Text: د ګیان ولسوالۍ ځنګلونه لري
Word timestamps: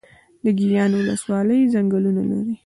د 0.43 0.45
ګیان 0.59 0.91
ولسوالۍ 0.95 1.61
ځنګلونه 1.73 2.21
لري 2.31 2.55